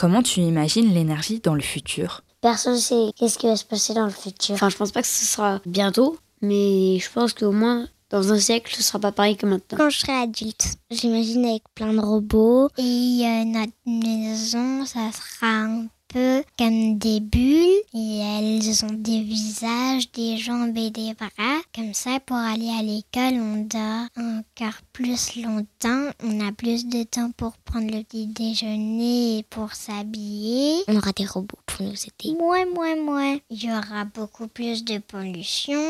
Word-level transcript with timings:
Comment 0.00 0.22
tu 0.22 0.40
imagines 0.40 0.94
l'énergie 0.94 1.40
dans 1.40 1.54
le 1.54 1.60
futur? 1.60 2.22
Personne 2.40 2.76
ne 2.76 2.78
sait 2.78 3.12
qu'est-ce 3.18 3.36
qui 3.36 3.46
va 3.46 3.54
se 3.54 3.66
passer 3.66 3.92
dans 3.92 4.06
le 4.06 4.10
futur. 4.10 4.54
Enfin, 4.54 4.70
je 4.70 4.76
pense 4.78 4.92
pas 4.92 5.02
que 5.02 5.06
ce 5.06 5.26
sera 5.26 5.60
bientôt, 5.66 6.16
mais 6.40 6.98
je 6.98 7.10
pense 7.12 7.34
qu'au 7.34 7.52
moins 7.52 7.86
dans 8.08 8.32
un 8.32 8.38
siècle, 8.38 8.74
ce 8.74 8.82
sera 8.82 8.98
pas 8.98 9.12
pareil 9.12 9.36
que 9.36 9.44
maintenant. 9.44 9.76
Quand 9.76 9.90
je 9.90 9.98
serai 9.98 10.12
adulte, 10.12 10.78
j'imagine 10.90 11.44
avec 11.44 11.64
plein 11.74 11.92
de 11.92 12.00
robots 12.00 12.70
et 12.78 13.26
euh, 13.26 13.44
notre 13.44 13.72
maison, 13.84 14.86
ça 14.86 15.10
sera 15.12 15.64
un 15.66 15.86
peu 16.12 16.42
comme 16.58 16.98
des 16.98 17.20
bulles 17.20 17.80
et 17.94 18.18
elles 18.18 18.84
ont 18.84 18.92
des 18.92 19.22
visages, 19.22 20.10
des 20.12 20.36
jambes 20.36 20.76
et 20.76 20.90
des 20.90 21.14
bras. 21.14 21.60
Comme 21.74 21.94
ça, 21.94 22.18
pour 22.20 22.36
aller 22.36 22.68
à 22.68 22.82
l'école, 22.82 23.40
on 23.40 23.64
dort 23.64 24.08
encore 24.16 24.80
plus 24.92 25.36
longtemps. 25.42 26.10
On 26.22 26.46
a 26.46 26.52
plus 26.52 26.86
de 26.86 27.04
temps 27.04 27.30
pour 27.36 27.52
prendre 27.58 27.90
le 27.96 28.02
petit 28.02 28.26
déjeuner 28.26 29.38
et 29.38 29.42
pour 29.44 29.72
s'habiller. 29.74 30.82
On 30.88 30.96
aura 30.96 31.12
des 31.12 31.26
robots 31.26 31.58
pour 31.66 31.86
nous 31.86 31.92
aider. 31.92 32.36
Moins, 32.38 32.66
moins, 32.66 32.96
moins. 32.96 33.38
Il 33.50 33.64
y 33.64 33.70
aura 33.70 34.04
beaucoup 34.04 34.48
plus 34.48 34.84
de 34.84 34.98
pollution. 34.98 35.80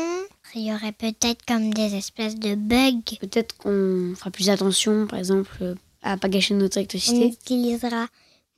Il 0.53 0.61
y 0.67 0.73
aurait 0.73 0.91
peut-être 0.91 1.43
comme 1.47 1.73
des 1.73 1.95
espèces 1.95 2.35
de 2.35 2.55
bugs. 2.55 3.01
Peut-être 3.19 3.57
qu'on 3.57 4.13
fera 4.15 4.29
plus 4.31 4.49
attention, 4.49 5.07
par 5.07 5.19
exemple, 5.19 5.75
à 6.03 6.17
pas 6.17 6.29
gâcher 6.29 6.53
notre 6.53 6.77
On 6.77 6.81
électricité. 6.81 7.27
utilisera 7.27 8.07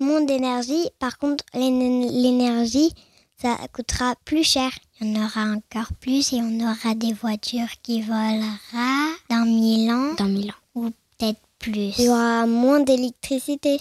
moins 0.03 0.21
d'énergie. 0.21 0.89
Par 0.99 1.17
contre, 1.17 1.43
l'én- 1.53 2.09
l'énergie, 2.11 2.93
ça 3.41 3.57
coûtera 3.73 4.15
plus 4.25 4.43
cher. 4.43 4.69
Il 5.01 5.07
y 5.15 5.17
en 5.19 5.25
aura 5.25 5.43
encore 5.55 5.91
plus 5.99 6.33
et 6.33 6.37
on 6.41 6.59
aura 6.61 6.93
des 6.95 7.13
voitures 7.13 7.71
qui 7.81 8.01
volera 8.01 9.09
dans 9.29 9.45
mille 9.45 9.91
ans 9.91 10.13
Dans 10.17 10.25
mille 10.25 10.51
ans, 10.51 10.63
ou 10.75 10.89
peut-être 11.17 11.39
plus. 11.59 11.93
Il 11.97 12.05
y 12.05 12.09
aura 12.09 12.45
moins 12.45 12.79
d'électricité. 12.79 13.75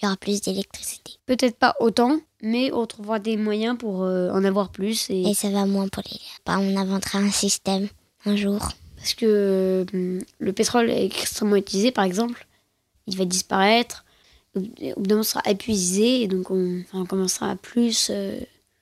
il 0.00 0.04
y 0.04 0.06
aura 0.06 0.16
plus 0.16 0.40
d'électricité. 0.40 1.12
Peut-être 1.26 1.56
pas 1.58 1.74
autant, 1.80 2.18
mais 2.42 2.72
on 2.72 2.86
trouvera 2.86 3.18
des 3.18 3.36
moyens 3.36 3.76
pour 3.78 4.02
euh, 4.02 4.30
en 4.32 4.44
avoir 4.44 4.70
plus. 4.70 5.08
Et... 5.10 5.22
Et 5.30 5.34
ça 5.34 5.50
va 5.50 5.66
moins 5.66 5.88
pour 5.88 6.02
les 6.10 6.18
Bah, 6.46 6.58
on 6.60 6.76
inventera 6.76 7.18
un 7.18 7.30
système 7.30 7.88
un 8.26 8.36
jour. 8.36 8.58
Parce 8.96 9.14
que 9.14 9.84
euh, 9.94 10.20
le 10.38 10.52
pétrole 10.52 10.90
est 10.90 11.06
extrêmement 11.06 11.56
utilisé, 11.56 11.90
par 11.90 12.04
exemple. 12.04 12.46
Il 13.06 13.16
va 13.16 13.24
disparaître. 13.24 14.04
Au 14.56 14.60
bout 15.00 15.14
on 15.14 15.22
sera 15.22 15.42
épuisé. 15.48 16.22
Et 16.22 16.28
donc, 16.28 16.50
on 16.50 17.06
commencera 17.06 17.50
à 17.50 17.56
plus 17.56 18.08
euh, 18.10 18.40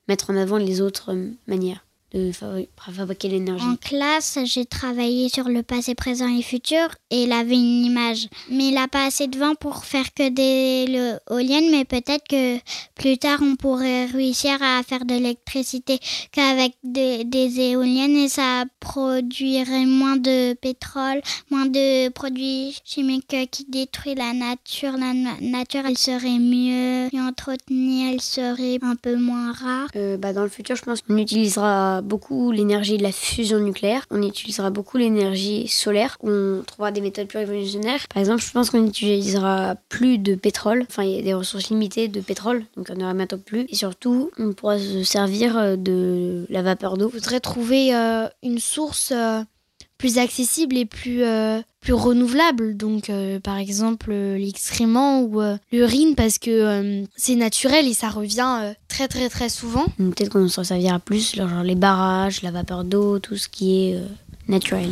mettre 0.09 0.31
en 0.31 0.37
avant 0.37 0.57
les 0.57 0.81
autres 0.81 1.15
euh, 1.15 1.31
manières 1.47 1.85
de 2.15 2.33
fabri- 2.33 2.69
fabriquer 2.93 3.29
l'énergie. 3.29 3.65
En 3.65 3.77
classe, 3.77 4.39
j'ai 4.45 4.65
travaillé 4.65 5.29
sur 5.29 5.49
le 5.49 5.63
passé, 5.63 5.95
présent 5.95 6.29
et 6.29 6.43
futur 6.43 6.89
et 7.11 7.25
il 7.25 7.33
avait 7.33 7.55
une 7.55 7.85
image. 7.85 8.29
Mais 8.51 8.69
il 8.69 8.75
n'a 8.75 8.89
pas 8.89 9.07
assez 9.07 9.27
de 9.27 9.39
vent 9.39 9.55
pour 9.55 9.85
faire 9.85 10.13
que 10.15 10.29
des 10.31 10.91
éoliennes, 11.31 11.71
mais 11.71 11.85
peut-être 11.85 12.27
que 12.29 12.57
plus 12.95 13.19
tard 13.19 13.41
on 13.43 13.57
pourrait 13.57 14.07
réussir 14.07 14.57
à 14.63 14.83
faire 14.83 15.05
de 15.05 15.15
l'électricité 15.15 15.99
qu'avec 16.33 16.73
des, 16.83 17.25
des 17.25 17.61
éoliennes 17.61 18.17
et 18.17 18.29
ça 18.29 18.65
produirait 18.81 19.87
moins 19.87 20.17
de 20.17 20.55
pétrole, 20.55 21.21
moins 21.51 21.67
de 21.67 22.09
produits 22.09 22.77
chimiques 22.85 23.37
qui 23.51 23.65
détruisent 23.69 24.17
la 24.17 24.33
nature. 24.33 24.93
La 24.93 25.13
na- 25.13 25.41
nature, 25.41 25.83
elle 25.87 25.99
serait 25.99 26.39
mieux 26.39 27.09
entretenue, 27.19 28.11
elle 28.13 28.21
serait 28.21 28.79
un 28.83 28.97
peu 28.97 29.17
moins 29.17 29.53
rare. 29.53 29.89
Euh, 29.97 30.17
bah, 30.17 30.33
dans 30.33 30.43
le 30.43 30.49
futur, 30.49 30.77
je 30.77 30.83
pense 30.83 31.03
qu'on 31.03 31.17
utilisera 31.19 31.98
beaucoup 32.03 32.53
l'énergie 32.53 32.99
de 32.99 33.03
la 33.03 33.13
fusion 33.13 33.59
nucléaire. 33.59 34.05
On 34.11 34.23
utilisera 34.23 34.71
beaucoup 34.71 34.97
l'énergie 34.97 35.69
solaire. 35.69 36.17
On 36.23 36.63
trouvera 36.67 36.91
des 36.91 37.01
méthodes 37.01 37.27
plus 37.29 37.39
révolutionnaires. 37.39 38.07
Par 38.13 38.21
exemple, 38.21 38.43
je 38.43 38.51
pense 38.51 38.71
qu'on 38.71 38.87
utilisera 38.87 39.77
plus 39.89 40.19
de 40.19 40.35
pétrole. 40.35 40.85
Enfin, 40.89 41.05
il 41.05 41.17
y 41.17 41.19
a 41.19 41.23
des 41.23 41.35
ressources 41.35 41.71
limitées 41.71 42.09
de 42.09 42.21
pétrole, 42.21 42.65
donc 42.77 42.89
on 42.91 42.95
n'aura 42.95 43.15
bientôt 43.15 43.39
plus. 43.39 43.67
Et 43.69 43.75
surtout, 43.77 44.31
on 44.39 44.53
pourra 44.53 44.79
se 44.79 45.03
servir 45.03 45.57
euh, 45.57 45.77
de 45.77 46.47
la 46.49 46.63
vapeur 46.63 46.97
d'eau. 46.97 47.11
Il 47.13 47.21
faudrait 47.21 47.41
trouver 47.41 47.95
euh, 47.95 48.27
une 48.43 48.59
source 48.59 49.13
euh, 49.15 49.43
plus 49.97 50.19
accessible 50.19 50.77
et 50.77 50.85
plus, 50.85 51.23
plus 51.81 51.93
renouvelable. 51.93 52.77
Donc, 52.77 53.11
euh, 53.11 53.41
par 53.41 53.57
exemple, 53.57 54.11
euh, 54.11 54.37
l'excrément 54.37 55.23
ou 55.23 55.41
euh, 55.41 55.57
l'urine, 55.73 56.15
parce 56.15 56.39
que 56.39 57.05
c'est 57.17 57.35
naturel 57.35 57.87
et 57.87 57.95
ça 57.95 58.09
revient 58.09 58.75
très, 58.89 59.09
très, 59.09 59.29
très 59.29 59.49
souvent. 59.49 59.87
Peut-être 59.97 60.31
qu'on 60.31 60.49
s'en 60.49 60.65
servira 60.65 60.99
plus, 60.99 61.35
genre 61.35 61.63
les 61.63 61.75
barrages, 61.75 62.43
la 62.43 62.51
vapeur 62.51 62.85
d'eau, 62.85 63.19
tout 63.19 63.37
ce 63.37 63.49
qui 63.49 63.91
est 63.91 63.99
naturel. 64.49 64.91